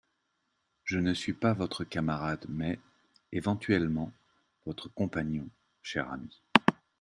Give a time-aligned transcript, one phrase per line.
[0.83, 2.79] Je ne suis pas votre camarade mais,
[3.33, 4.11] éventuellement,
[4.65, 5.47] votre compagnon,
[5.83, 6.41] cher ami.